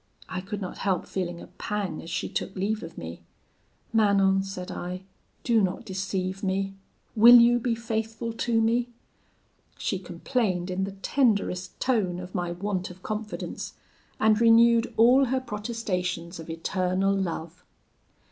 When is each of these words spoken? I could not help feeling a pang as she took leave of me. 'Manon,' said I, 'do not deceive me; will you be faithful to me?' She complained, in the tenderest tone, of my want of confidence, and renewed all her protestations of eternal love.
I 0.27 0.41
could 0.41 0.61
not 0.61 0.79
help 0.79 1.05
feeling 1.05 1.39
a 1.39 1.45
pang 1.45 2.01
as 2.01 2.09
she 2.09 2.27
took 2.27 2.55
leave 2.55 2.81
of 2.81 2.97
me. 2.97 3.21
'Manon,' 3.93 4.41
said 4.41 4.71
I, 4.71 5.03
'do 5.43 5.61
not 5.61 5.85
deceive 5.85 6.41
me; 6.41 6.73
will 7.15 7.35
you 7.35 7.59
be 7.59 7.75
faithful 7.75 8.33
to 8.33 8.59
me?' 8.59 8.89
She 9.77 9.99
complained, 9.99 10.71
in 10.71 10.85
the 10.85 10.93
tenderest 11.03 11.79
tone, 11.79 12.19
of 12.19 12.33
my 12.33 12.51
want 12.51 12.89
of 12.89 13.03
confidence, 13.03 13.75
and 14.19 14.41
renewed 14.41 14.91
all 14.97 15.25
her 15.25 15.39
protestations 15.39 16.39
of 16.39 16.49
eternal 16.49 17.13
love. 17.13 17.63